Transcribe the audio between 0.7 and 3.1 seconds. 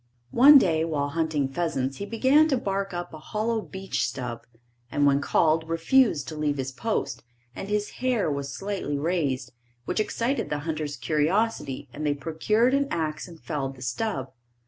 while hunting pheasants he began to bark